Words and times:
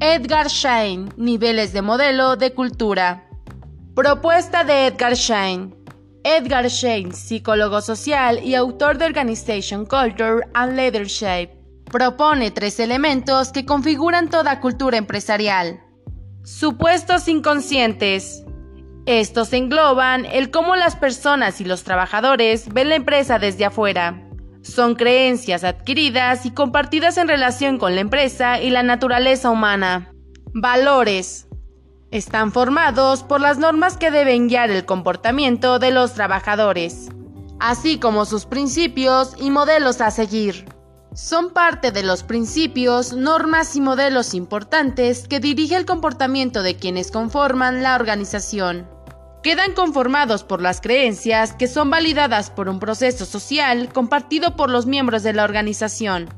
Edgar 0.00 0.48
Schein, 0.48 1.12
Niveles 1.16 1.72
de 1.72 1.82
modelo 1.82 2.36
de 2.36 2.54
cultura. 2.54 3.24
Propuesta 3.96 4.62
de 4.62 4.86
Edgar 4.86 5.16
Schein. 5.16 5.74
Edgar 6.22 6.70
Schein, 6.70 7.12
psicólogo 7.12 7.80
social 7.80 8.38
y 8.44 8.54
autor 8.54 8.96
de 8.96 9.06
Organization 9.06 9.84
Culture 9.86 10.46
and 10.54 10.76
Leadership, 10.76 11.50
propone 11.86 12.52
tres 12.52 12.78
elementos 12.78 13.50
que 13.50 13.66
configuran 13.66 14.30
toda 14.30 14.60
cultura 14.60 14.98
empresarial. 14.98 15.80
Supuestos 16.44 17.26
inconscientes. 17.26 18.44
Estos 19.04 19.52
engloban 19.52 20.26
el 20.26 20.52
cómo 20.52 20.76
las 20.76 20.94
personas 20.94 21.60
y 21.60 21.64
los 21.64 21.82
trabajadores 21.82 22.72
ven 22.72 22.90
la 22.90 22.94
empresa 22.94 23.40
desde 23.40 23.64
afuera. 23.64 24.27
Son 24.62 24.94
creencias 24.96 25.64
adquiridas 25.64 26.44
y 26.44 26.50
compartidas 26.50 27.16
en 27.16 27.28
relación 27.28 27.78
con 27.78 27.94
la 27.94 28.00
empresa 28.00 28.60
y 28.60 28.70
la 28.70 28.82
naturaleza 28.82 29.50
humana. 29.50 30.12
Valores. 30.52 31.46
Están 32.10 32.52
formados 32.52 33.22
por 33.22 33.40
las 33.40 33.58
normas 33.58 33.96
que 33.96 34.10
deben 34.10 34.48
guiar 34.48 34.70
el 34.70 34.84
comportamiento 34.84 35.78
de 35.78 35.90
los 35.90 36.14
trabajadores, 36.14 37.10
así 37.60 37.98
como 37.98 38.24
sus 38.24 38.46
principios 38.46 39.34
y 39.38 39.50
modelos 39.50 40.00
a 40.00 40.10
seguir. 40.10 40.64
Son 41.14 41.50
parte 41.50 41.92
de 41.92 42.02
los 42.02 42.22
principios, 42.22 43.12
normas 43.12 43.76
y 43.76 43.80
modelos 43.80 44.34
importantes 44.34 45.28
que 45.28 45.40
dirige 45.40 45.76
el 45.76 45.84
comportamiento 45.84 46.62
de 46.62 46.76
quienes 46.76 47.10
conforman 47.10 47.82
la 47.82 47.94
organización 47.94 48.88
quedan 49.42 49.72
conformados 49.72 50.44
por 50.44 50.60
las 50.60 50.80
creencias 50.80 51.54
que 51.54 51.68
son 51.68 51.90
validadas 51.90 52.50
por 52.50 52.68
un 52.68 52.80
proceso 52.80 53.24
social 53.24 53.92
compartido 53.92 54.56
por 54.56 54.70
los 54.70 54.86
miembros 54.86 55.22
de 55.22 55.32
la 55.32 55.44
organización. 55.44 56.28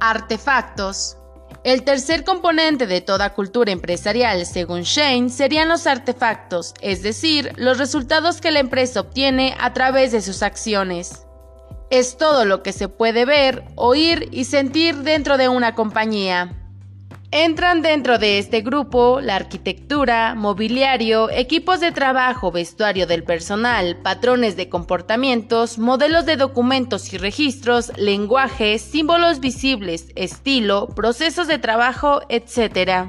Artefactos. 0.00 1.16
El 1.64 1.84
tercer 1.84 2.24
componente 2.24 2.86
de 2.86 3.00
toda 3.00 3.34
cultura 3.34 3.70
empresarial, 3.70 4.46
según 4.46 4.82
Shane, 4.82 5.28
serían 5.28 5.68
los 5.68 5.86
artefactos, 5.86 6.74
es 6.80 7.02
decir, 7.02 7.52
los 7.56 7.78
resultados 7.78 8.40
que 8.40 8.50
la 8.50 8.60
empresa 8.60 9.00
obtiene 9.00 9.54
a 9.60 9.72
través 9.72 10.10
de 10.12 10.22
sus 10.22 10.42
acciones. 10.42 11.26
Es 11.90 12.16
todo 12.16 12.46
lo 12.46 12.62
que 12.62 12.72
se 12.72 12.88
puede 12.88 13.24
ver, 13.26 13.64
oír 13.76 14.28
y 14.32 14.44
sentir 14.44 14.96
dentro 14.96 15.36
de 15.36 15.48
una 15.48 15.74
compañía. 15.74 16.61
Entran 17.34 17.80
dentro 17.80 18.18
de 18.18 18.38
este 18.38 18.60
grupo 18.60 19.22
la 19.22 19.36
arquitectura, 19.36 20.34
mobiliario, 20.34 21.30
equipos 21.30 21.80
de 21.80 21.90
trabajo, 21.90 22.52
vestuario 22.52 23.06
del 23.06 23.24
personal, 23.24 23.96
patrones 24.02 24.54
de 24.54 24.68
comportamientos, 24.68 25.78
modelos 25.78 26.26
de 26.26 26.36
documentos 26.36 27.10
y 27.14 27.16
registros, 27.16 27.90
lenguaje, 27.96 28.78
símbolos 28.78 29.40
visibles, 29.40 30.08
estilo, 30.14 30.88
procesos 30.88 31.48
de 31.48 31.56
trabajo, 31.58 32.20
etc. 32.28 33.06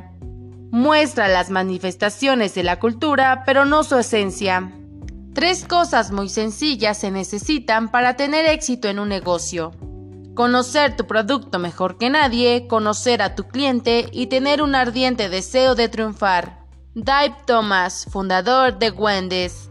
Muestra 0.71 1.27
las 1.27 1.49
manifestaciones 1.49 2.55
de 2.55 2.63
la 2.63 2.79
cultura, 2.79 3.43
pero 3.45 3.65
no 3.65 3.83
su 3.83 3.97
esencia. 3.97 4.71
Tres 5.33 5.65
cosas 5.65 6.11
muy 6.11 6.29
sencillas 6.29 6.97
se 6.97 7.11
necesitan 7.11 7.91
para 7.91 8.15
tener 8.15 8.45
éxito 8.45 8.87
en 8.87 8.99
un 8.99 9.09
negocio 9.09 9.73
conocer 10.33 10.95
tu 10.95 11.05
producto 11.05 11.59
mejor 11.59 11.97
que 11.97 12.09
nadie, 12.09 12.67
conocer 12.67 13.21
a 13.21 13.35
tu 13.35 13.47
cliente 13.47 14.07
y 14.11 14.27
tener 14.27 14.61
un 14.61 14.75
ardiente 14.75 15.29
deseo 15.29 15.75
de 15.75 15.89
triunfar. 15.89 16.65
Dave 16.95 17.35
Thomas, 17.45 18.05
fundador 18.11 18.77
de 18.77 18.91
Wendy's. 18.91 19.69